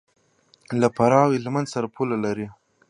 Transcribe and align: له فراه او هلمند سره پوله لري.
له 0.79 0.87
فراه 0.95 1.23
او 1.27 1.31
هلمند 1.35 1.67
سره 1.73 1.87
پوله 1.95 2.15
لري. 2.25 2.47